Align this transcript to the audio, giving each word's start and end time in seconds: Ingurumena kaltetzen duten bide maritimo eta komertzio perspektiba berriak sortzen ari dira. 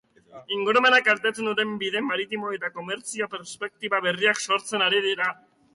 Ingurumena 0.55 1.01
kaltetzen 1.07 1.49
duten 1.49 1.75
bide 1.83 2.03
maritimo 2.07 2.55
eta 2.59 2.73
komertzio 2.79 3.29
perspektiba 3.35 4.05
berriak 4.09 4.45
sortzen 4.49 4.89
ari 4.89 5.07
dira. 5.11 5.33